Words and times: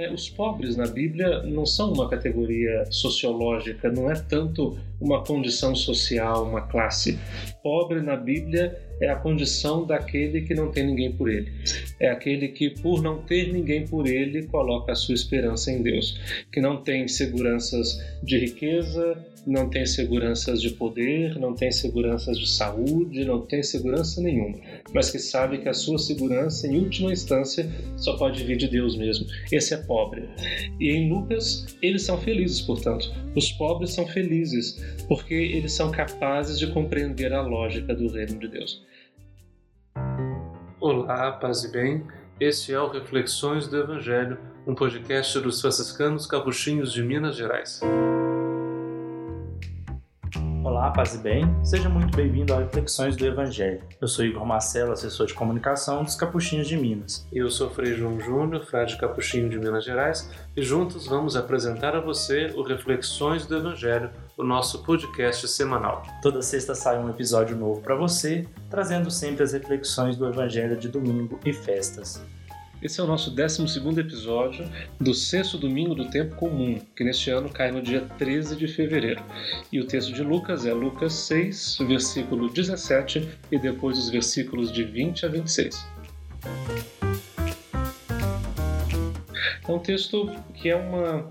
É, 0.00 0.10
os 0.10 0.30
pobres 0.30 0.76
na 0.76 0.86
Bíblia 0.86 1.42
não 1.42 1.66
são 1.66 1.92
uma 1.92 2.08
categoria 2.08 2.86
sociológica, 2.90 3.92
não 3.92 4.10
é 4.10 4.14
tanto 4.14 4.78
uma 4.98 5.22
condição 5.22 5.74
social, 5.76 6.48
uma 6.48 6.62
classe. 6.62 7.18
Pobre 7.62 8.00
na 8.00 8.16
Bíblia 8.16 8.80
é 8.98 9.10
a 9.10 9.16
condição 9.16 9.84
daquele 9.84 10.40
que 10.40 10.54
não 10.54 10.72
tem 10.72 10.86
ninguém 10.86 11.12
por 11.12 11.28
ele. 11.28 11.52
É 12.00 12.08
aquele 12.08 12.48
que, 12.48 12.70
por 12.70 13.02
não 13.02 13.20
ter 13.20 13.52
ninguém 13.52 13.86
por 13.86 14.06
ele, 14.06 14.46
coloca 14.46 14.92
a 14.92 14.94
sua 14.94 15.14
esperança 15.14 15.70
em 15.70 15.82
Deus. 15.82 16.18
Que 16.50 16.62
não 16.62 16.78
tem 16.78 17.06
seguranças 17.06 18.02
de 18.22 18.38
riqueza, 18.38 19.22
não 19.46 19.68
tem 19.68 19.86
seguranças 19.86 20.60
de 20.60 20.70
poder, 20.70 21.38
não 21.38 21.54
tem 21.54 21.70
seguranças 21.70 22.38
de 22.38 22.48
saúde, 22.48 23.24
não 23.24 23.40
tem 23.40 23.62
segurança 23.62 24.20
nenhuma. 24.20 24.58
Mas 24.92 25.10
que 25.10 25.18
sabe 25.18 25.58
que 25.58 25.68
a 25.68 25.74
sua 25.74 25.98
segurança, 25.98 26.66
em 26.66 26.78
última 26.78 27.12
instância, 27.12 27.70
só 27.96 28.16
pode 28.16 28.42
vir 28.44 28.56
de 28.56 28.68
Deus 28.68 28.96
mesmo. 28.96 29.26
Esse 29.50 29.74
é 29.74 29.78
pobre. 29.78 30.28
E 30.78 30.90
em 30.90 31.10
Lucas, 31.10 31.76
eles 31.82 32.02
são 32.02 32.18
felizes, 32.18 32.60
portanto. 32.60 33.10
Os 33.34 33.50
pobres 33.52 33.92
são 33.92 34.06
felizes 34.06 34.78
porque 35.08 35.34
eles 35.34 35.72
são 35.72 35.90
capazes 35.90 36.58
de 36.58 36.66
compreender 36.68 37.32
a 37.32 37.42
lógica 37.42 37.94
do 37.94 38.08
reino 38.08 38.38
de 38.38 38.48
Deus. 38.48 38.84
Olá, 40.80 41.32
paz 41.32 41.64
e 41.64 41.72
bem. 41.72 42.04
Este 42.38 42.72
é 42.72 42.80
o 42.80 42.88
Reflexões 42.88 43.68
do 43.68 43.76
Evangelho, 43.76 44.38
um 44.66 44.74
podcast 44.74 45.38
dos 45.40 45.60
franciscanos 45.60 46.26
capuchinhos 46.26 46.90
de 46.90 47.02
Minas 47.02 47.36
Gerais. 47.36 47.80
Olá, 50.90 50.96
paz 50.96 51.14
e 51.14 51.18
bem. 51.18 51.44
Seja 51.64 51.88
muito 51.88 52.16
bem-vindo 52.16 52.52
ao 52.52 52.58
Reflexões 52.58 53.14
do 53.14 53.24
Evangelho. 53.24 53.80
Eu 54.00 54.08
sou 54.08 54.24
Igor 54.24 54.44
Marcelo, 54.44 54.90
assessor 54.90 55.24
de 55.24 55.34
comunicação 55.34 56.02
dos 56.02 56.16
Capuchinhos 56.16 56.66
de 56.66 56.76
Minas. 56.76 57.24
Eu 57.32 57.48
sou 57.48 57.70
Frei 57.70 57.94
João 57.94 58.18
Júnior, 58.18 58.66
frade 58.66 58.98
capuchinho 58.98 59.48
de 59.48 59.56
Minas 59.56 59.84
Gerais, 59.84 60.28
e 60.56 60.62
juntos 60.62 61.06
vamos 61.06 61.36
apresentar 61.36 61.94
a 61.94 62.00
você 62.00 62.52
o 62.56 62.62
Reflexões 62.62 63.46
do 63.46 63.56
Evangelho, 63.56 64.10
o 64.36 64.42
nosso 64.42 64.82
podcast 64.82 65.46
semanal. 65.46 66.02
Toda 66.22 66.42
sexta 66.42 66.74
sai 66.74 66.98
um 66.98 67.08
episódio 67.08 67.56
novo 67.56 67.80
para 67.80 67.94
você, 67.94 68.48
trazendo 68.68 69.12
sempre 69.12 69.44
as 69.44 69.52
reflexões 69.52 70.16
do 70.16 70.26
Evangelho 70.26 70.76
de 70.76 70.88
domingo 70.88 71.38
e 71.44 71.52
festas. 71.52 72.20
Esse 72.82 72.98
é 72.98 73.04
o 73.04 73.06
nosso 73.06 73.30
12 73.30 73.62
episódio 73.98 74.66
do 74.98 75.12
sexto 75.12 75.58
domingo 75.58 75.94
do 75.94 76.08
tempo 76.08 76.34
comum, 76.36 76.80
que 76.96 77.04
neste 77.04 77.30
ano 77.30 77.50
cai 77.50 77.70
no 77.70 77.82
dia 77.82 78.00
13 78.16 78.56
de 78.56 78.66
fevereiro. 78.66 79.22
E 79.70 79.78
o 79.78 79.84
texto 79.84 80.14
de 80.14 80.22
Lucas 80.22 80.64
é 80.64 80.72
Lucas 80.72 81.12
6, 81.12 81.78
versículo 81.86 82.48
17, 82.48 83.28
e 83.52 83.58
depois 83.58 83.98
os 83.98 84.08
versículos 84.08 84.72
de 84.72 84.84
20 84.84 85.26
a 85.26 85.28
26. 85.28 85.86
É 89.70 89.72
um 89.72 89.78
texto 89.78 90.28
que 90.52 90.68
é 90.68 90.74
uma. 90.74 91.30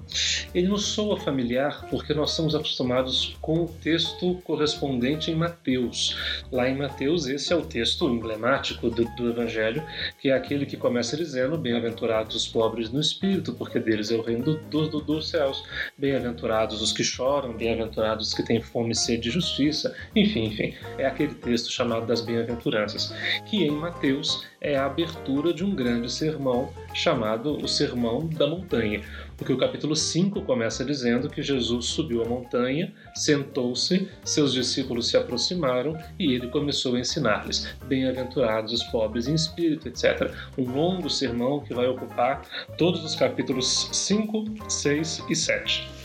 Ele 0.56 0.70
nos 0.70 0.86
soa 0.86 1.20
familiar 1.20 1.86
porque 1.90 2.14
nós 2.14 2.32
estamos 2.32 2.56
acostumados 2.56 3.38
com 3.42 3.66
o 3.66 3.68
texto 3.68 4.36
correspondente 4.46 5.30
em 5.30 5.36
Mateus. 5.36 6.18
Lá 6.50 6.70
em 6.70 6.78
Mateus, 6.78 7.28
esse 7.28 7.52
é 7.52 7.56
o 7.58 7.66
texto 7.66 8.08
emblemático 8.08 8.90
do, 8.90 9.04
do 9.18 9.30
Evangelho, 9.30 9.84
que 10.22 10.30
é 10.30 10.34
aquele 10.34 10.66
que 10.66 10.78
começa 10.78 11.18
dizendo: 11.18 11.58
Bem-aventurados 11.58 12.34
os 12.34 12.48
pobres 12.48 12.90
no 12.90 13.02
espírito, 13.02 13.52
porque 13.54 13.78
deles 13.78 14.10
é 14.10 14.16
o 14.16 14.22
reino 14.22 14.58
do, 14.58 14.88
do, 14.88 15.02
dos 15.02 15.30
céus. 15.30 15.62
Bem-aventurados 15.98 16.82
os 16.82 16.94
que 16.94 17.04
choram, 17.04 17.52
bem-aventurados 17.52 18.30
os 18.30 18.34
que 18.34 18.44
têm 18.44 18.62
fome 18.62 18.92
e 18.92 18.96
sede 18.96 19.24
de 19.24 19.32
justiça. 19.32 19.94
Enfim, 20.16 20.46
enfim, 20.46 20.74
é 20.98 21.06
aquele 21.06 21.34
texto 21.34 21.70
chamado 21.70 22.06
das 22.06 22.22
bem-aventuranças, 22.22 23.14
que 23.46 23.66
em 23.66 23.72
Mateus 23.72 24.48
é 24.62 24.76
a 24.76 24.86
abertura 24.86 25.54
de 25.54 25.64
um 25.64 25.74
grande 25.74 26.12
sermão 26.12 26.70
chamado 26.94 27.58
o 27.58 27.68
Sermão 27.68 28.28
da 28.28 28.48
Montanha, 28.48 29.02
porque 29.38 29.54
o 29.54 29.58
capítulo 29.58 29.96
5 29.96 30.42
começa 30.42 30.84
dizendo 30.84 31.30
que 31.30 31.42
Jesus 31.42 31.86
subiu 31.86 32.22
a 32.24 32.28
montanha, 32.28 32.94
sentou-se, 33.16 34.10
seus 34.24 34.54
discípulos 34.54 35.08
se 35.08 35.16
aproximaram 35.16 35.98
e 36.18 36.34
ele 36.34 36.48
começou 36.48 36.96
a 36.96 37.00
ensinar-lhes: 37.00 37.68
Bem-aventurados 37.86 38.74
os 38.74 38.84
pobres 38.84 39.28
em 39.28 39.36
espírito, 39.36 39.88
etc. 39.88 40.32
Um 40.58 40.70
longo 40.72 41.10
sermão 41.10 41.62
que 41.62 41.74
vai 41.74 41.88
ocupar 41.88 42.42
todos 42.78 43.04
os 43.04 43.16
capítulos 43.16 43.90
5, 43.94 44.70
6 44.70 45.24
e 45.30 45.36
7. 45.36 45.99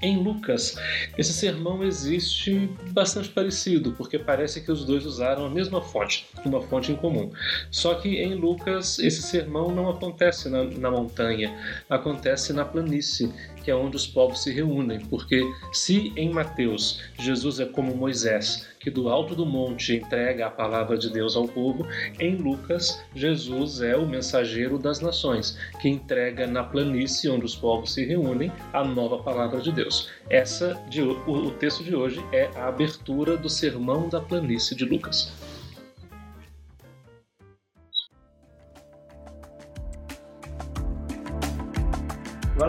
Em 0.00 0.22
Lucas, 0.22 0.76
esse 1.16 1.32
sermão 1.32 1.82
existe 1.82 2.70
bastante 2.90 3.28
parecido, 3.28 3.92
porque 3.92 4.18
parece 4.18 4.60
que 4.60 4.70
os 4.70 4.84
dois 4.84 5.04
usaram 5.04 5.44
a 5.44 5.50
mesma 5.50 5.80
fonte, 5.82 6.26
uma 6.44 6.60
fonte 6.60 6.92
em 6.92 6.96
comum. 6.96 7.30
Só 7.70 7.94
que 7.94 8.16
em 8.16 8.34
Lucas, 8.34 8.98
esse 8.98 9.22
sermão 9.22 9.74
não 9.74 9.88
acontece 9.88 10.48
na, 10.48 10.64
na 10.64 10.90
montanha, 10.90 11.56
acontece 11.88 12.52
na 12.52 12.64
planície, 12.64 13.32
que 13.68 13.72
é 13.72 13.76
onde 13.76 13.96
os 13.96 14.06
povos 14.06 14.42
se 14.42 14.50
reúnem, 14.50 14.98
porque 14.98 15.44
se 15.74 16.10
em 16.16 16.30
Mateus 16.30 17.02
Jesus 17.18 17.60
é 17.60 17.66
como 17.66 17.94
Moisés, 17.94 18.66
que 18.80 18.90
do 18.90 19.10
alto 19.10 19.34
do 19.34 19.44
monte 19.44 19.94
entrega 19.94 20.46
a 20.46 20.50
palavra 20.50 20.96
de 20.96 21.12
Deus 21.12 21.36
ao 21.36 21.46
povo, 21.46 21.86
em 22.18 22.34
Lucas 22.34 22.98
Jesus 23.14 23.82
é 23.82 23.94
o 23.94 24.08
mensageiro 24.08 24.78
das 24.78 25.00
nações, 25.00 25.58
que 25.82 25.86
entrega 25.86 26.46
na 26.46 26.64
planície 26.64 27.28
onde 27.28 27.44
os 27.44 27.54
povos 27.54 27.92
se 27.92 28.06
reúnem 28.06 28.50
a 28.72 28.82
nova 28.82 29.18
palavra 29.18 29.60
de 29.60 29.70
Deus. 29.70 30.08
Essa 30.30 30.82
de, 30.88 31.02
o, 31.02 31.20
o 31.26 31.50
texto 31.50 31.84
de 31.84 31.94
hoje 31.94 32.24
é 32.32 32.48
a 32.56 32.68
abertura 32.68 33.36
do 33.36 33.50
sermão 33.50 34.08
da 34.08 34.18
planície 34.18 34.74
de 34.74 34.86
Lucas. 34.86 35.30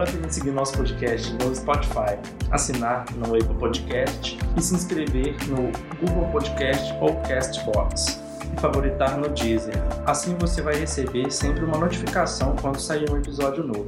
Vale 0.10 0.18
a 0.18 0.22
pena 0.22 0.32
seguir 0.32 0.52
nosso 0.52 0.76
podcast 0.76 1.34
no 1.34 1.56
Spotify, 1.56 2.18
assinar 2.50 3.06
no 3.16 3.36
Apple 3.36 3.56
Podcast 3.60 4.38
e 4.58 4.62
se 4.62 4.74
inscrever 4.74 5.36
no 5.48 5.72
Google 6.00 6.32
Podcast 6.32 6.94
ou 7.00 7.16
Castbox 7.22 8.20
e 8.56 8.60
favoritar 8.60 9.20
no 9.20 9.30
Deezer. 9.30 9.76
Assim 10.08 10.36
você 10.40 10.64
vai 10.64 10.76
receber 10.76 11.30
sempre 11.32 11.64
uma 11.64 11.78
notificação 11.78 12.56
quando 12.56 12.80
sair 12.80 13.08
um 13.12 13.18
episódio 13.18 13.64
novo. 13.64 13.88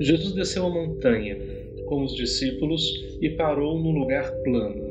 Jesus 0.00 0.34
desceu 0.34 0.66
a 0.66 0.70
montanha 0.70 1.36
com 1.86 2.04
os 2.04 2.14
discípulos 2.14 2.82
e 3.22 3.30
parou 3.30 3.78
num 3.78 3.92
lugar 3.92 4.30
plano 4.42 4.87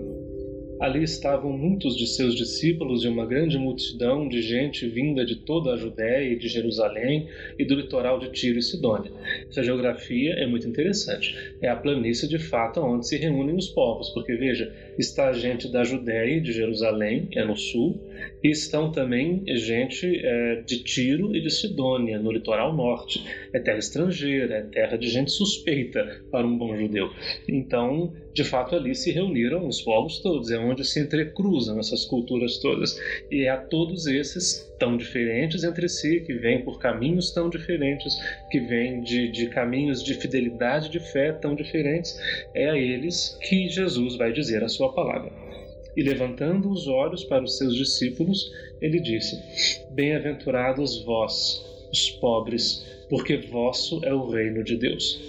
Ali 0.79 1.03
estavam 1.03 1.51
muitos 1.51 1.97
de 1.97 2.05
seus 2.05 2.35
discípulos 2.35 3.03
e 3.03 3.07
uma 3.07 3.25
grande 3.25 3.57
multidão 3.57 4.29
de 4.29 4.41
gente 4.41 4.87
vinda 4.87 5.25
de 5.25 5.37
toda 5.37 5.73
a 5.73 5.77
Judéia 5.77 6.31
e 6.31 6.37
de 6.37 6.47
Jerusalém 6.47 7.27
e 7.57 7.65
do 7.65 7.75
litoral 7.75 8.19
de 8.19 8.31
Tiro 8.31 8.59
e 8.59 8.61
Sidônia. 8.61 9.11
Essa 9.49 9.63
geografia 9.63 10.33
é 10.33 10.45
muito 10.45 10.67
interessante. 10.67 11.35
É 11.61 11.67
a 11.67 11.75
planície 11.75 12.27
de 12.27 12.37
fato 12.37 12.79
onde 12.79 13.07
se 13.07 13.17
reúnem 13.17 13.55
os 13.55 13.69
povos, 13.69 14.09
porque 14.11 14.35
veja, 14.35 14.71
está 14.97 15.31
gente 15.33 15.71
da 15.71 15.83
Judéia 15.83 16.37
e 16.37 16.41
de 16.41 16.51
Jerusalém, 16.51 17.27
que 17.27 17.39
é 17.39 17.45
no 17.45 17.55
sul, 17.55 18.01
e 18.43 18.49
estão 18.49 18.91
também 18.91 19.43
gente 19.55 20.19
é, 20.23 20.61
de 20.65 20.83
Tiro 20.83 21.35
e 21.35 21.41
de 21.41 21.51
Sidônia, 21.51 22.19
no 22.19 22.31
litoral 22.31 22.75
norte. 22.75 23.23
É 23.53 23.59
terra 23.59 23.77
estrangeira, 23.77 24.55
é 24.55 24.61
terra 24.61 24.97
de 24.97 25.07
gente 25.07 25.31
suspeita 25.31 26.21
para 26.31 26.45
um 26.45 26.57
bom 26.57 26.75
judeu. 26.75 27.11
Então, 27.47 28.13
de 28.33 28.43
fato, 28.43 28.75
ali 28.75 28.93
se 28.93 29.11
reuniram 29.11 29.67
os 29.67 29.81
povos 29.81 30.19
todos, 30.19 30.51
é 30.51 30.59
onde 30.59 30.85
se 30.85 30.99
entrecruzam 30.99 31.79
essas 31.79 32.05
culturas 32.05 32.59
todas. 32.59 32.95
E 33.31 33.45
é 33.45 33.49
a 33.49 33.57
todos 33.57 34.05
esses 34.05 34.67
tão 34.77 34.95
diferentes 34.95 35.63
entre 35.63 35.89
si, 35.89 36.21
que 36.21 36.33
vêm 36.33 36.63
por 36.63 36.79
caminhos 36.79 37.31
tão 37.31 37.49
diferentes, 37.49 38.13
que 38.51 38.59
vêm 38.59 39.01
de, 39.01 39.31
de 39.31 39.47
caminhos 39.47 40.03
de 40.03 40.13
fidelidade 40.13 40.89
de 40.89 40.99
fé 40.99 41.31
tão 41.31 41.55
diferentes, 41.55 42.15
é 42.53 42.69
a 42.69 42.77
eles 42.77 43.37
que 43.41 43.67
Jesus 43.69 44.15
vai 44.15 44.31
dizer 44.31 44.63
a 44.63 44.69
sua 44.69 44.86
palavra. 44.93 45.31
E 45.95 46.03
levantando 46.03 46.69
os 46.69 46.87
olhos 46.87 47.23
para 47.23 47.43
os 47.43 47.57
seus 47.57 47.75
discípulos, 47.75 48.51
ele 48.81 48.99
disse: 48.99 49.35
Bem-aventurados 49.89 51.03
vós, 51.03 51.65
os 51.91 52.11
pobres, 52.11 52.85
porque 53.09 53.37
vosso 53.37 54.01
é 54.03 54.13
o 54.13 54.29
reino 54.29 54.63
de 54.63 54.75
Deus. 54.75 55.21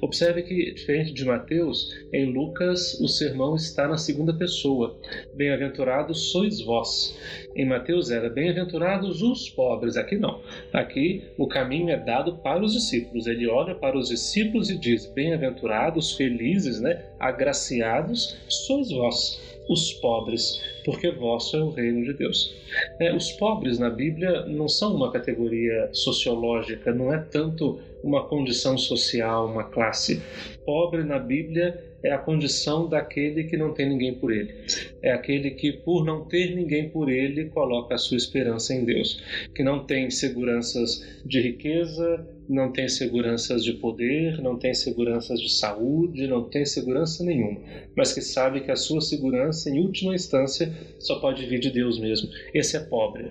Observe 0.00 0.42
que, 0.42 0.72
diferente 0.72 1.12
de 1.12 1.24
Mateus, 1.24 1.94
em 2.12 2.26
Lucas 2.26 2.94
o 3.00 3.08
sermão 3.08 3.56
está 3.56 3.88
na 3.88 3.96
segunda 3.96 4.32
pessoa. 4.32 4.96
Bem-aventurados 5.34 6.30
sois 6.30 6.60
vós. 6.60 7.18
Em 7.56 7.66
Mateus 7.66 8.10
era 8.10 8.28
bem-aventurados 8.28 9.22
os 9.22 9.48
pobres. 9.48 9.96
Aqui 9.96 10.16
não. 10.16 10.40
Aqui 10.72 11.22
o 11.36 11.46
caminho 11.46 11.90
é 11.90 11.96
dado 11.96 12.36
para 12.36 12.64
os 12.64 12.72
discípulos. 12.72 13.26
Ele 13.26 13.48
olha 13.48 13.74
para 13.74 13.98
os 13.98 14.08
discípulos 14.08 14.70
e 14.70 14.78
diz: 14.78 15.06
Bem-aventurados, 15.06 16.12
felizes, 16.12 16.80
né? 16.80 17.04
agraciados 17.18 18.36
sois 18.48 18.90
vós 18.90 19.40
os 19.68 19.92
pobres, 19.94 20.60
porque 20.84 21.10
vosso 21.10 21.56
é 21.56 21.62
o 21.62 21.70
reino 21.70 22.04
de 22.04 22.12
Deus. 22.12 22.54
É, 23.00 23.14
os 23.14 23.32
pobres 23.32 23.78
na 23.78 23.88
Bíblia 23.88 24.44
não 24.46 24.68
são 24.68 24.94
uma 24.94 25.10
categoria 25.10 25.88
sociológica, 25.92 26.92
não 26.92 27.12
é 27.12 27.23
tanto 27.30 27.80
uma 28.02 28.24
condição 28.24 28.76
social, 28.76 29.46
uma 29.46 29.64
classe. 29.64 30.22
Pobre 30.64 31.02
na 31.02 31.18
Bíblia 31.18 31.93
é 32.04 32.12
a 32.12 32.18
condição 32.18 32.86
daquele 32.86 33.44
que 33.44 33.56
não 33.56 33.72
tem 33.72 33.88
ninguém 33.88 34.14
por 34.14 34.30
ele. 34.30 34.54
É 35.02 35.10
aquele 35.10 35.52
que, 35.52 35.72
por 35.72 36.04
não 36.04 36.26
ter 36.26 36.54
ninguém 36.54 36.90
por 36.90 37.10
ele, 37.10 37.46
coloca 37.46 37.94
a 37.94 37.98
sua 37.98 38.18
esperança 38.18 38.74
em 38.74 38.84
Deus, 38.84 39.22
que 39.54 39.64
não 39.64 39.84
tem 39.86 40.10
seguranças 40.10 41.02
de 41.24 41.40
riqueza, 41.40 42.26
não 42.48 42.70
tem 42.70 42.88
seguranças 42.88 43.64
de 43.64 43.72
poder, 43.74 44.40
não 44.42 44.58
tem 44.58 44.74
seguranças 44.74 45.40
de 45.40 45.50
saúde, 45.50 46.26
não 46.26 46.44
tem 46.44 46.64
segurança 46.64 47.24
nenhuma, 47.24 47.60
mas 47.96 48.12
que 48.12 48.20
sabe 48.20 48.60
que 48.60 48.70
a 48.70 48.76
sua 48.76 49.00
segurança, 49.00 49.70
em 49.70 49.80
última 49.80 50.14
instância, 50.14 50.72
só 50.98 51.20
pode 51.20 51.46
vir 51.46 51.58
de 51.58 51.70
Deus 51.70 51.98
mesmo. 51.98 52.28
Esse 52.52 52.76
é 52.76 52.80
pobre. 52.80 53.30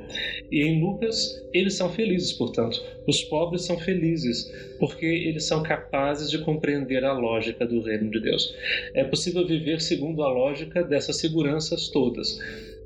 E 0.51 0.63
em 0.63 0.81
Lucas, 0.81 1.43
eles 1.53 1.75
são 1.75 1.89
felizes, 1.89 2.33
portanto. 2.33 2.81
Os 3.07 3.21
pobres 3.23 3.63
são 3.63 3.77
felizes, 3.77 4.51
porque 4.79 5.05
eles 5.05 5.45
são 5.45 5.61
capazes 5.61 6.29
de 6.29 6.39
compreender 6.39 7.03
a 7.03 7.13
lógica 7.13 7.65
do 7.65 7.81
reino 7.81 8.09
de 8.09 8.19
Deus. 8.19 8.55
É 8.93 9.03
possível 9.03 9.45
viver 9.45 9.81
segundo 9.81 10.23
a 10.23 10.29
lógica 10.29 10.83
dessas 10.83 11.17
seguranças 11.17 11.89
todas 11.89 12.37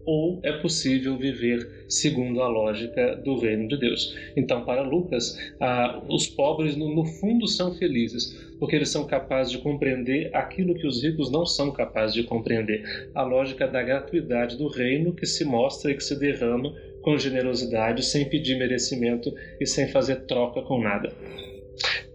ou 0.08 0.40
é 0.42 0.54
possível 0.54 1.18
viver 1.18 1.86
segundo 1.90 2.42
a 2.42 2.48
lógica 2.48 3.14
do 3.18 3.38
reino 3.38 3.68
de 3.68 3.78
Deus. 3.78 4.16
Então, 4.38 4.64
para 4.64 4.82
Lucas, 4.82 5.38
ah, 5.60 6.02
os 6.08 6.26
pobres 6.26 6.78
no, 6.78 6.96
no 6.96 7.04
fundo 7.04 7.46
são 7.46 7.76
felizes, 7.76 8.34
porque 8.58 8.78
eles 8.78 8.88
são 8.88 9.06
capazes 9.06 9.52
de 9.52 9.58
compreender 9.58 10.34
aquilo 10.34 10.76
que 10.76 10.88
os 10.88 11.04
ricos 11.04 11.30
não 11.30 11.46
são 11.46 11.74
capazes 11.74 12.16
de 12.16 12.24
compreender 12.24 13.10
a 13.14 13.22
lógica 13.22 13.68
da 13.68 13.84
gratuidade 13.84 14.58
do 14.58 14.70
reino 14.70 15.14
que 15.14 15.26
se 15.26 15.44
mostra 15.44 15.92
e 15.92 15.96
que 15.96 16.04
se 16.04 16.18
derrama 16.18 16.74
com 17.02 17.18
generosidade, 17.18 18.02
sem 18.04 18.30
pedir 18.30 18.58
merecimento 18.58 19.34
e 19.60 19.66
sem 19.66 19.90
fazer 19.90 20.22
troca 20.22 20.62
com 20.62 20.82
nada. 20.82 21.12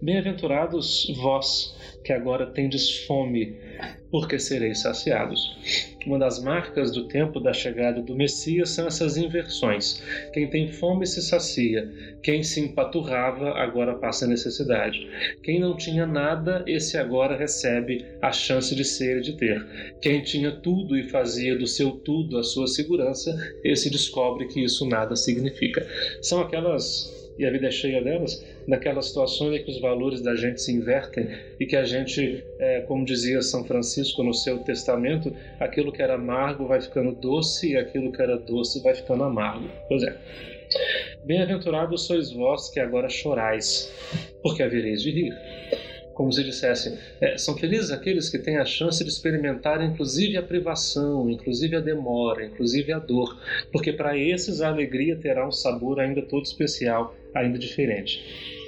Bem-aventurados 0.03 1.09
vós 1.15 1.73
que 2.03 2.11
agora 2.11 2.47
tendes 2.47 3.05
fome, 3.05 3.55
porque 4.11 4.37
sereis 4.37 4.81
saciados. 4.81 5.55
Uma 6.05 6.19
das 6.19 6.43
marcas 6.43 6.91
do 6.91 7.07
tempo 7.07 7.39
da 7.39 7.53
chegada 7.53 8.01
do 8.01 8.13
Messias 8.13 8.71
são 8.71 8.85
essas 8.85 9.15
inversões. 9.15 10.03
Quem 10.33 10.49
tem 10.49 10.69
fome 10.73 11.07
se 11.07 11.21
sacia, 11.21 11.89
quem 12.21 12.43
se 12.43 12.59
empaturrava 12.59 13.51
agora 13.51 13.95
passa 13.95 14.27
necessidade. 14.27 15.07
Quem 15.41 15.57
não 15.57 15.77
tinha 15.77 16.05
nada, 16.05 16.65
esse 16.67 16.97
agora 16.97 17.37
recebe 17.37 18.05
a 18.21 18.33
chance 18.33 18.75
de 18.75 18.83
ser 18.83 19.19
e 19.19 19.21
de 19.21 19.37
ter. 19.37 19.65
Quem 20.01 20.21
tinha 20.21 20.51
tudo 20.51 20.97
e 20.97 21.07
fazia 21.07 21.57
do 21.57 21.65
seu 21.65 21.91
tudo 21.91 22.37
a 22.37 22.43
sua 22.43 22.67
segurança, 22.67 23.33
esse 23.63 23.89
descobre 23.89 24.49
que 24.49 24.61
isso 24.61 24.85
nada 24.85 25.15
significa. 25.15 25.87
São 26.21 26.41
aquelas 26.41 27.22
e 27.37 27.45
a 27.45 27.51
vida 27.51 27.67
é 27.67 27.71
cheia 27.71 28.01
delas, 28.01 28.45
naquelas 28.67 29.07
situações 29.07 29.59
em 29.59 29.63
que 29.63 29.71
os 29.71 29.79
valores 29.79 30.21
da 30.21 30.35
gente 30.35 30.61
se 30.61 30.71
invertem 30.71 31.29
e 31.59 31.65
que 31.65 31.75
a 31.75 31.83
gente, 31.83 32.43
é, 32.59 32.81
como 32.81 33.05
dizia 33.05 33.41
São 33.41 33.63
Francisco 33.63 34.23
no 34.23 34.33
seu 34.33 34.59
testamento, 34.59 35.35
aquilo 35.59 35.91
que 35.91 36.01
era 36.01 36.15
amargo 36.15 36.67
vai 36.67 36.81
ficando 36.81 37.13
doce 37.13 37.71
e 37.71 37.77
aquilo 37.77 38.11
que 38.11 38.21
era 38.21 38.37
doce 38.37 38.81
vai 38.81 38.93
ficando 38.93 39.23
amargo. 39.23 39.67
Pois 39.87 40.03
é. 40.03 40.15
Bem-aventurados 41.23 42.07
sois 42.07 42.31
vós 42.31 42.69
que 42.69 42.79
agora 42.79 43.07
chorais, 43.07 43.93
porque 44.41 44.63
havereis 44.63 45.01
de 45.01 45.11
rir 45.11 45.33
como 46.13 46.31
se 46.31 46.43
dissesse, 46.43 46.97
é, 47.19 47.37
são 47.37 47.57
felizes 47.57 47.91
aqueles 47.91 48.29
que 48.29 48.37
têm 48.37 48.57
a 48.57 48.65
chance 48.65 49.03
de 49.03 49.09
experimentar 49.09 49.83
inclusive 49.83 50.37
a 50.37 50.43
privação, 50.43 51.29
inclusive 51.29 51.75
a 51.75 51.79
demora, 51.79 52.45
inclusive 52.45 52.91
a 52.93 52.99
dor, 52.99 53.37
porque 53.71 53.91
para 53.91 54.17
esses 54.17 54.61
a 54.61 54.69
alegria 54.69 55.15
terá 55.15 55.47
um 55.47 55.51
sabor 55.51 55.99
ainda 55.99 56.21
todo 56.21 56.45
especial, 56.45 57.15
ainda 57.33 57.57
diferente. 57.57 58.62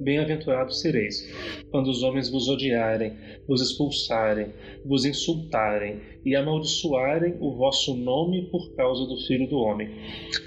Bem-aventurados 0.00 0.80
sereis, 0.80 1.24
quando 1.70 1.88
os 1.88 2.02
homens 2.02 2.28
vos 2.28 2.48
odiarem, 2.48 3.12
vos 3.46 3.62
expulsarem, 3.62 4.48
vos 4.84 5.04
insultarem 5.04 6.00
e 6.24 6.34
amaldiçoarem 6.34 7.36
o 7.38 7.52
vosso 7.52 7.94
nome 7.94 8.48
por 8.50 8.74
causa 8.74 9.06
do 9.06 9.16
Filho 9.18 9.46
do 9.46 9.58
Homem. 9.58 9.90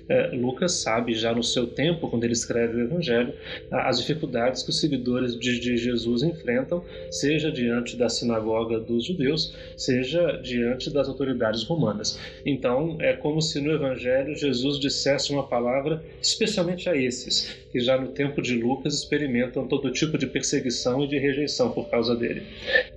É, 0.09 0.35
Lucas 0.35 0.73
sabe, 0.73 1.13
já 1.13 1.33
no 1.33 1.43
seu 1.43 1.67
tempo, 1.67 2.09
quando 2.09 2.23
ele 2.23 2.33
escreve 2.33 2.75
o 2.75 2.85
Evangelho, 2.85 3.33
as 3.71 3.99
dificuldades 3.99 4.63
que 4.63 4.69
os 4.69 4.79
seguidores 4.79 5.37
de, 5.39 5.77
Jesus 5.77 6.23
enfrentam, 6.23 6.83
seja 7.11 7.51
diante 7.51 7.95
da 7.95 8.09
sinagoga 8.09 8.79
dos 8.79 9.05
judeus, 9.05 9.55
seja 9.77 10.39
diante 10.43 10.89
das 10.89 11.07
autoridades 11.07 11.63
romanas. 11.63 12.19
Então, 12.45 12.97
é 12.99 13.13
como 13.13 13.41
se 13.41 13.61
no 13.61 13.71
Evangelho 13.71 14.35
Jesus 14.35 14.79
dissesse 14.79 15.31
uma 15.31 15.47
palavra 15.47 16.03
especialmente 16.21 16.89
a 16.89 16.95
esses, 16.95 17.55
que 17.71 17.79
já 17.79 17.99
no 17.99 18.09
tempo 18.09 18.41
de 18.41 18.55
Lucas 18.55 18.95
experimentam 18.95 19.36
todo 19.67 19.91
tipo 19.91 20.17
de 20.17 20.27
perseguição 20.27 21.03
e 21.03 21.07
de 21.07 21.17
rejeição 21.17 21.71
por 21.71 21.89
causa 21.89 22.15
dele. 22.15 22.43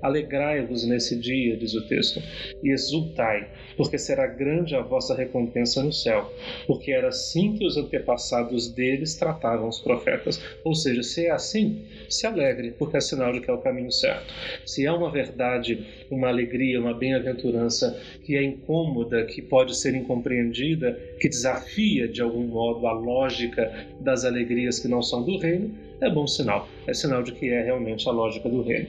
Alegrai-vos 0.02 0.84
nesse 0.84 1.18
dia, 1.18 1.56
diz 1.56 1.74
o 1.74 1.86
texto, 1.86 2.22
e 2.62 2.72
exultai, 2.72 3.48
porque 3.76 3.98
será 3.98 4.26
grande 4.26 4.74
a 4.74 4.80
vossa 4.80 5.14
recompensa 5.14 5.82
no 5.82 5.92
céu, 5.92 6.32
porque 6.66 6.92
era 6.92 7.08
assim 7.08 7.54
que 7.54 7.66
os 7.66 7.76
antepassados 7.76 8.72
deles 8.72 9.14
tratavam 9.14 9.68
os 9.68 9.80
profetas. 9.80 10.42
Ou 10.64 10.74
seja, 10.74 11.02
se 11.02 11.26
é 11.26 11.30
assim, 11.30 11.84
se 12.08 12.26
alegre, 12.26 12.74
porque 12.78 12.96
é 12.96 13.00
sinal 13.00 13.32
de 13.32 13.40
que 13.40 13.50
é 13.50 13.52
o 13.52 13.58
caminho 13.58 13.92
certo. 13.92 14.32
Se 14.64 14.86
é 14.86 14.92
uma 14.92 15.10
verdade, 15.10 15.86
uma 16.10 16.28
alegria, 16.28 16.80
uma 16.80 16.94
bem-aventurança 16.94 17.98
que 18.24 18.36
é 18.36 18.42
incômoda, 18.42 19.24
que 19.24 19.42
pode 19.42 19.76
ser 19.76 19.94
incompreendida, 19.94 20.98
que 21.18 21.28
desafia 21.28 22.08
de 22.08 22.22
algum 22.22 22.46
modo 22.46 22.86
a 22.86 22.92
lógica 22.92 23.88
das 24.00 24.24
alegrias 24.24 24.78
que 24.78 24.88
não 24.88 25.02
são 25.02 25.22
do 25.24 25.38
reino, 25.38 25.74
é 26.00 26.10
bom 26.10 26.26
sinal. 26.26 26.68
É 26.86 26.94
sinal 26.94 27.22
de 27.22 27.32
que 27.32 27.48
é 27.48 27.62
realmente 27.62 28.08
a 28.08 28.12
lógica 28.12 28.48
do 28.48 28.62
reino. 28.62 28.88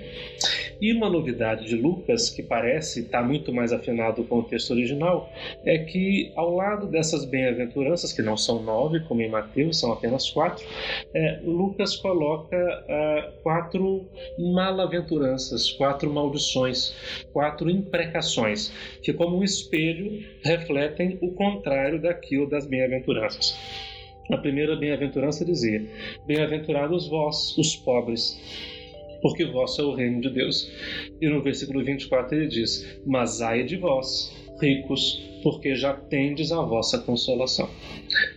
E 0.79 0.93
uma 0.93 1.09
novidade 1.09 1.65
de 1.65 1.75
Lucas, 1.75 2.29
que 2.29 2.41
parece 2.41 3.01
estar 3.01 3.21
muito 3.21 3.53
mais 3.53 3.71
afinado 3.71 4.23
com 4.23 4.39
o 4.39 4.43
texto 4.43 4.71
original, 4.71 5.31
é 5.63 5.77
que 5.77 6.31
ao 6.35 6.55
lado 6.55 6.87
dessas 6.87 7.25
bem-aventuranças, 7.25 8.11
que 8.11 8.21
não 8.21 8.35
são 8.35 8.63
nove, 8.63 9.01
como 9.01 9.21
em 9.21 9.29
Mateus, 9.29 9.79
são 9.79 9.91
apenas 9.91 10.29
quatro, 10.29 10.65
é, 11.13 11.39
Lucas 11.43 11.95
coloca 11.95 12.57
ah, 12.89 13.31
quatro 13.43 14.07
malaventuranças, 14.39 15.71
quatro 15.71 16.11
maldições, 16.11 16.95
quatro 17.31 17.69
imprecações, 17.69 18.73
que, 19.03 19.13
como 19.13 19.37
um 19.37 19.43
espelho, 19.43 20.23
refletem 20.43 21.17
o 21.21 21.31
contrário 21.31 22.01
daquilo 22.01 22.49
das 22.49 22.65
bem-aventuranças. 22.65 23.90
A 24.29 24.37
primeira 24.37 24.75
bem-aventurança 24.75 25.43
dizia: 25.43 25.85
Bem-aventurados 26.25 27.07
vós, 27.07 27.57
os 27.57 27.75
pobres, 27.75 28.39
porque 29.21 29.45
vosso 29.45 29.81
é 29.81 29.85
o 29.85 29.93
reino 29.93 30.21
de 30.21 30.29
Deus. 30.29 30.71
E 31.19 31.27
no 31.27 31.41
versículo 31.41 31.83
24 31.83 32.35
ele 32.37 32.47
diz: 32.47 32.99
Mas 33.05 33.41
ai 33.41 33.63
de 33.63 33.77
vós, 33.77 34.31
ricos, 34.61 35.21
porque 35.43 35.75
já 35.75 35.93
tendes 35.93 36.51
a 36.51 36.61
vossa 36.61 36.99
consolação. 36.99 37.69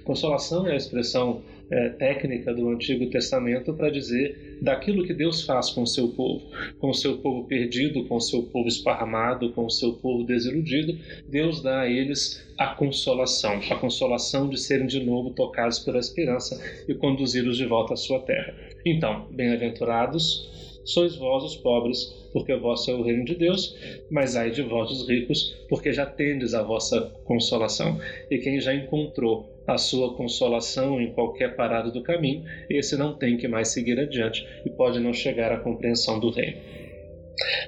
Consolação 0.05 0.67
é 0.67 0.73
a 0.73 0.77
expressão 0.77 1.43
é, 1.71 1.89
técnica 1.91 2.53
do 2.53 2.69
Antigo 2.69 3.09
Testamento 3.11 3.73
para 3.73 3.91
dizer 3.91 4.59
daquilo 4.61 5.05
que 5.05 5.15
Deus 5.15 5.43
faz 5.43 5.71
com 5.71 5.83
o 5.83 5.87
seu 5.87 6.09
povo, 6.09 6.43
com 6.79 6.91
o 6.91 6.95
seu 6.95 7.19
povo 7.19 7.47
perdido, 7.47 8.05
com 8.07 8.17
o 8.17 8.21
seu 8.21 8.43
povo 8.45 8.69
esparramado, 8.69 9.51
com 9.53 9.65
o 9.65 9.71
seu 9.71 9.95
povo 9.95 10.25
desiludido. 10.25 10.99
Deus 11.29 11.63
dá 11.63 11.81
a 11.81 11.91
eles 11.91 12.47
a 12.59 12.69
consolação, 12.69 13.61
a 13.71 13.77
consolação 13.77 14.49
de 14.49 14.59
serem 14.59 14.87
de 14.87 15.03
novo 15.03 15.31
tocados 15.31 15.79
pela 15.79 15.99
esperança 15.99 16.61
e 16.89 16.95
conduzidos 16.95 17.57
de 17.57 17.67
volta 17.67 17.95
à 17.95 17.97
sua 17.97 18.21
terra. 18.21 18.55
Então, 18.85 19.27
bem-aventurados 19.31 20.74
sois 20.85 21.17
vós 21.17 21.43
os 21.43 21.57
pobres, 21.57 22.15
porque 22.33 22.55
vosso 22.55 22.91
é 22.91 22.95
o 22.95 23.03
reino 23.03 23.25
de 23.25 23.35
Deus, 23.35 23.77
mas 24.11 24.37
ai 24.37 24.51
de 24.51 24.63
vós 24.63 24.91
os 24.91 25.09
ricos, 25.09 25.55
porque 25.69 25.93
já 25.93 26.05
tendes 26.05 26.55
a 26.55 26.63
vossa 26.63 27.13
consolação. 27.25 27.99
E 28.31 28.39
quem 28.39 28.61
já 28.61 28.75
encontrou 28.75 29.53
a 29.67 29.79
sua 29.79 30.15
consolação 30.15 31.01
em 31.01 31.13
qualquer 31.13 31.57
parada 31.57 31.91
do 31.91 32.03
caminho, 32.03 32.45
esse 32.69 32.97
não 32.97 33.15
tem 33.15 33.37
que 33.37 33.49
mais 33.49 33.69
seguir 33.69 33.99
adiante 33.99 34.47
e 34.65 34.71
pode 34.71 35.01
não 35.01 35.13
chegar 35.13 35.53
à 35.53 35.59
compreensão 35.59 36.21
do 36.21 36.31
reino. 36.31 36.59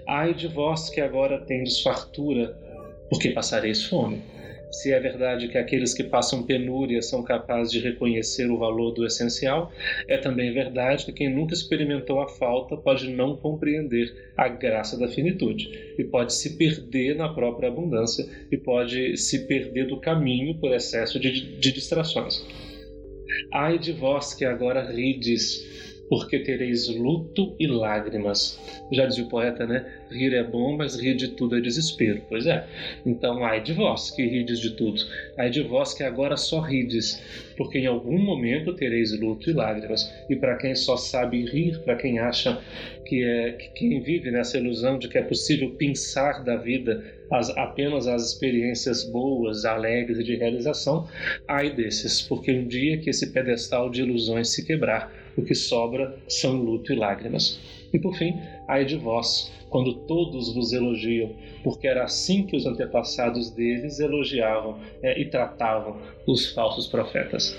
Ai 0.06 0.34
de 0.34 0.46
vós 0.46 0.90
que 0.90 1.00
agora 1.00 1.40
tendes 1.40 1.80
fartura, 1.80 2.56
porque 3.08 3.30
passareis 3.30 3.84
fome. 3.84 4.22
Se 4.70 4.92
é 4.92 4.98
verdade 4.98 5.48
que 5.48 5.56
aqueles 5.56 5.94
que 5.94 6.02
passam 6.02 6.42
penúria 6.42 7.00
são 7.00 7.22
capazes 7.22 7.72
de 7.72 7.78
reconhecer 7.78 8.50
o 8.50 8.58
valor 8.58 8.90
do 8.92 9.06
essencial, 9.06 9.72
é 10.08 10.18
também 10.18 10.52
verdade 10.52 11.04
que 11.04 11.12
quem 11.12 11.32
nunca 11.32 11.54
experimentou 11.54 12.20
a 12.20 12.28
falta 12.28 12.76
pode 12.76 13.08
não 13.10 13.36
compreender 13.36 14.32
a 14.36 14.48
graça 14.48 14.98
da 14.98 15.08
finitude 15.08 15.94
e 15.98 16.04
pode 16.04 16.34
se 16.34 16.56
perder 16.56 17.16
na 17.16 17.32
própria 17.32 17.68
abundância 17.68 18.28
e 18.50 18.56
pode 18.56 19.16
se 19.16 19.46
perder 19.46 19.86
do 19.86 20.00
caminho 20.00 20.58
por 20.58 20.72
excesso 20.72 21.18
de, 21.18 21.58
de 21.58 21.72
distrações. 21.72 22.44
Ai 23.52 23.78
de 23.78 23.92
vós 23.92 24.34
que 24.34 24.44
agora 24.44 24.90
rides, 24.90 25.95
porque 26.08 26.38
tereis 26.38 26.88
luto 26.88 27.54
e 27.58 27.66
lágrimas. 27.66 28.58
Já 28.92 29.06
dizia 29.06 29.24
o 29.24 29.28
poeta, 29.28 29.66
né? 29.66 29.86
Rir 30.10 30.34
é 30.34 30.44
bom, 30.44 30.76
mas 30.76 31.00
rir 31.00 31.14
de 31.14 31.28
tudo 31.28 31.56
é 31.56 31.60
desespero. 31.60 32.22
Pois 32.28 32.46
é. 32.46 32.66
Então, 33.04 33.44
ai 33.44 33.62
de 33.62 33.72
vós 33.72 34.10
que 34.10 34.24
rides 34.24 34.60
de 34.60 34.70
tudo. 34.70 35.00
Ai 35.36 35.50
de 35.50 35.62
vós 35.62 35.94
que 35.94 36.02
agora 36.02 36.36
só 36.36 36.60
rides, 36.60 37.22
porque 37.56 37.78
em 37.78 37.86
algum 37.86 38.18
momento 38.18 38.74
tereis 38.74 39.18
luto 39.18 39.50
e 39.50 39.52
lágrimas. 39.52 40.12
E 40.28 40.36
para 40.36 40.56
quem 40.56 40.74
só 40.74 40.96
sabe 40.96 41.44
rir, 41.44 41.80
para 41.80 41.96
quem 41.96 42.18
acha 42.18 42.60
que 43.04 43.24
é 43.24 43.52
que 43.52 43.68
quem 43.70 44.00
vive 44.00 44.30
nessa 44.30 44.58
ilusão 44.58 44.98
de 44.98 45.08
que 45.08 45.18
é 45.18 45.22
possível 45.22 45.70
pensar 45.70 46.42
da 46.44 46.56
vida 46.56 47.04
as, 47.30 47.50
apenas 47.50 48.06
as 48.06 48.32
experiências 48.32 49.04
boas, 49.04 49.64
alegres 49.64 50.18
e 50.18 50.24
de 50.24 50.36
realização, 50.36 51.08
ai 51.48 51.70
desses, 51.70 52.22
porque 52.22 52.52
um 52.52 52.66
dia 52.66 52.98
que 52.98 53.10
esse 53.10 53.32
pedestal 53.32 53.90
de 53.90 54.02
ilusões 54.02 54.50
se 54.50 54.64
quebrar, 54.64 55.12
o 55.36 55.42
que 55.42 55.54
sobra 55.54 56.16
são 56.28 56.56
luto 56.56 56.92
e 56.92 56.96
lágrimas. 56.96 57.60
E 57.92 57.98
por 57.98 58.14
fim, 58.16 58.34
ai 58.68 58.84
de 58.84 58.96
vós, 58.96 59.52
quando 59.70 59.94
todos 60.06 60.54
vos 60.54 60.72
elogiam, 60.72 61.34
porque 61.62 61.86
era 61.86 62.04
assim 62.04 62.44
que 62.44 62.56
os 62.56 62.66
antepassados 62.66 63.50
deles 63.50 64.00
elogiavam 64.00 64.78
é, 65.02 65.20
e 65.20 65.26
tratavam 65.26 66.00
os 66.26 66.52
falsos 66.52 66.86
profetas. 66.86 67.56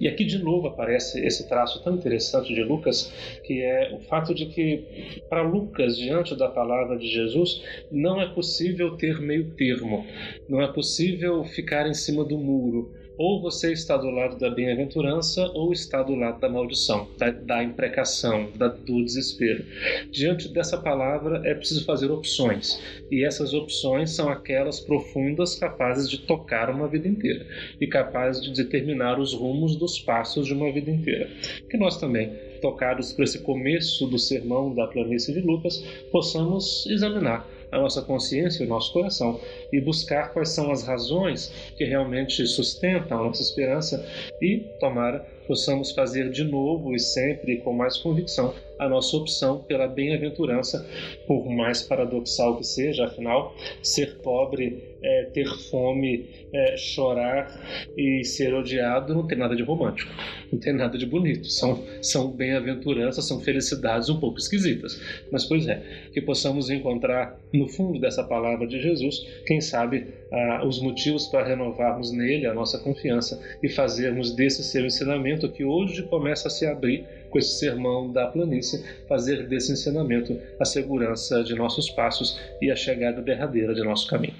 E 0.00 0.08
aqui 0.08 0.24
de 0.24 0.38
novo 0.38 0.66
aparece 0.66 1.24
esse 1.24 1.48
traço 1.48 1.82
tão 1.84 1.94
interessante 1.94 2.52
de 2.52 2.62
Lucas, 2.64 3.12
que 3.44 3.62
é 3.62 3.94
o 3.94 4.00
fato 4.00 4.34
de 4.34 4.46
que, 4.46 5.22
para 5.28 5.42
Lucas, 5.42 5.96
diante 5.96 6.34
da 6.34 6.48
palavra 6.48 6.98
de 6.98 7.06
Jesus, 7.06 7.62
não 7.90 8.20
é 8.20 8.26
possível 8.26 8.96
ter 8.96 9.20
meio 9.20 9.50
termo, 9.52 10.04
não 10.48 10.60
é 10.60 10.66
possível 10.66 11.44
ficar 11.44 11.86
em 11.86 11.94
cima 11.94 12.24
do 12.24 12.36
muro 12.36 12.92
ou 13.16 13.40
você 13.40 13.72
está 13.72 13.96
do 13.96 14.10
lado 14.10 14.38
da 14.38 14.50
bem-aventurança 14.50 15.44
ou 15.54 15.72
está 15.72 16.02
do 16.02 16.14
lado 16.14 16.40
da 16.40 16.48
maldição, 16.48 17.08
da, 17.18 17.30
da 17.30 17.62
imprecação, 17.62 18.50
da, 18.56 18.68
do 18.68 19.04
desespero. 19.04 19.64
Diante 20.10 20.48
dessa 20.48 20.78
palavra 20.78 21.42
é 21.44 21.54
preciso 21.54 21.84
fazer 21.84 22.10
opções, 22.10 22.80
e 23.10 23.24
essas 23.24 23.54
opções 23.54 24.10
são 24.10 24.28
aquelas 24.28 24.80
profundas 24.80 25.54
capazes 25.54 26.08
de 26.08 26.18
tocar 26.18 26.70
uma 26.70 26.88
vida 26.88 27.08
inteira 27.08 27.46
e 27.80 27.86
capazes 27.86 28.42
de 28.42 28.52
determinar 28.52 29.18
os 29.18 29.34
rumos 29.34 29.76
dos 29.76 29.98
passos 29.98 30.46
de 30.46 30.54
uma 30.54 30.70
vida 30.72 30.90
inteira. 30.90 31.28
Que 31.68 31.76
nós 31.76 31.98
também 31.98 32.32
tocados 32.62 33.12
por 33.12 33.24
esse 33.24 33.40
começo 33.40 34.06
do 34.06 34.18
sermão 34.18 34.72
da 34.72 34.86
planície 34.86 35.34
de 35.34 35.40
Lucas, 35.40 35.84
possamos 36.12 36.86
examinar 36.86 37.46
a 37.72 37.78
nossa 37.78 38.02
consciência 38.02 38.62
e 38.62 38.66
o 38.66 38.68
nosso 38.68 38.92
coração 38.92 39.40
e 39.72 39.80
buscar 39.80 40.32
quais 40.32 40.50
são 40.50 40.70
as 40.70 40.84
razões 40.84 41.52
que 41.76 41.84
realmente 41.84 42.46
sustentam 42.46 43.18
a 43.18 43.24
nossa 43.24 43.42
esperança 43.42 44.06
e, 44.40 44.58
tomara, 44.78 45.26
possamos 45.46 45.92
fazer 45.92 46.30
de 46.30 46.44
novo 46.44 46.94
e 46.94 46.98
sempre 46.98 47.58
com 47.58 47.72
mais 47.72 47.96
convicção 47.96 48.54
a 48.84 48.88
nossa 48.88 49.16
opção 49.16 49.58
pela 49.60 49.86
bem-aventurança, 49.86 50.86
por 51.26 51.48
mais 51.48 51.82
paradoxal 51.82 52.56
que 52.56 52.64
seja, 52.64 53.06
afinal, 53.06 53.54
ser 53.82 54.18
pobre, 54.18 54.92
é, 55.02 55.24
ter 55.32 55.46
fome, 55.70 56.26
é, 56.52 56.76
chorar 56.76 57.60
e 57.96 58.24
ser 58.24 58.54
odiado 58.54 59.14
não 59.14 59.26
tem 59.26 59.38
nada 59.38 59.54
de 59.56 59.62
romântico, 59.62 60.12
não 60.52 60.58
tem 60.58 60.72
nada 60.72 60.98
de 60.98 61.06
bonito. 61.06 61.48
São, 61.48 61.82
são 62.00 62.30
bem-aventuranças, 62.30 63.26
são 63.26 63.40
felicidades 63.40 64.08
um 64.08 64.18
pouco 64.18 64.38
esquisitas. 64.38 65.00
Mas, 65.30 65.44
pois 65.44 65.66
é, 65.66 65.82
que 66.12 66.20
possamos 66.20 66.70
encontrar 66.70 67.38
no 67.52 67.68
fundo 67.68 68.00
dessa 68.00 68.24
palavra 68.24 68.66
de 68.66 68.80
Jesus, 68.80 69.26
quem 69.46 69.60
sabe, 69.60 70.06
ah, 70.30 70.64
os 70.66 70.80
motivos 70.80 71.26
para 71.26 71.46
renovarmos 71.46 72.12
nele 72.12 72.46
a 72.46 72.54
nossa 72.54 72.78
confiança 72.78 73.40
e 73.62 73.68
fazermos 73.68 74.32
desse 74.34 74.62
seu 74.64 74.84
ensinamento 74.84 75.31
que 75.50 75.64
hoje 75.64 76.02
começa 76.04 76.48
a 76.48 76.50
se 76.50 76.66
abrir 76.66 77.06
com 77.30 77.38
esse 77.38 77.58
sermão 77.58 78.12
da 78.12 78.26
planície, 78.26 78.84
fazer 79.08 79.48
desse 79.48 79.72
ensinamento 79.72 80.38
a 80.60 80.64
segurança 80.64 81.42
de 81.42 81.54
nossos 81.54 81.90
passos 81.90 82.40
e 82.60 82.70
a 82.70 82.76
chegada 82.76 83.22
derradeira 83.22 83.74
de 83.74 83.82
nosso 83.82 84.06
caminho. 84.08 84.34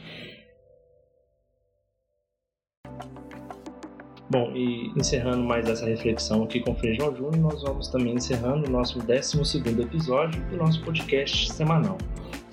Bom, 4.33 4.51
e 4.57 4.91
encerrando 4.99 5.43
mais 5.43 5.69
essa 5.69 5.85
reflexão 5.85 6.43
aqui 6.45 6.61
com 6.61 6.73
o 6.73 6.75
Feijão 6.75 7.15
Júnior, 7.15 7.37
nós 7.37 7.63
vamos 7.63 7.89
também 7.89 8.15
encerrando 8.15 8.67
o 8.67 8.71
nosso 8.71 8.99
12 8.99 9.59
episódio 9.79 10.43
do 10.49 10.57
nosso 10.57 10.83
podcast 10.83 11.53
semanal. 11.53 11.99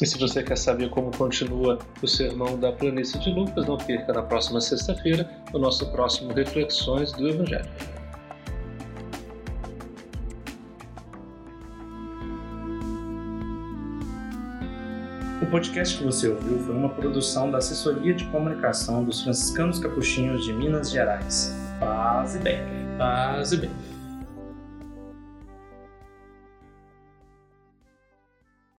E 0.02 0.06
se 0.06 0.18
você 0.18 0.44
quer 0.44 0.58
saber 0.58 0.90
como 0.90 1.10
continua 1.16 1.80
o 2.02 2.08
sermão 2.08 2.60
da 2.60 2.74
planície 2.74 3.18
de 3.20 3.30
Lucas, 3.30 3.66
não 3.66 3.78
perca 3.78 4.12
na 4.12 4.24
próxima 4.24 4.60
sexta-feira 4.60 5.30
o 5.54 5.58
nosso 5.58 5.90
próximo 5.92 6.34
Reflexões 6.34 7.14
do 7.14 7.30
Evangelho. 7.30 7.70
Podcast 15.50 15.98
que 15.98 16.04
você 16.04 16.28
ouviu 16.28 16.60
foi 16.60 16.76
uma 16.76 16.90
produção 16.90 17.50
da 17.50 17.58
Assessoria 17.58 18.14
de 18.14 18.26
Comunicação 18.26 19.04
dos 19.04 19.24
Franciscanos 19.24 19.80
Capuchinhos 19.80 20.46
de 20.46 20.54
Minas 20.54 20.92
Gerais. 20.92 21.56
Paz 21.80 22.36
e 22.36 22.40
bem. 22.40 22.62
Paz 22.98 23.52
e 23.52 23.58
bem. 23.58 23.89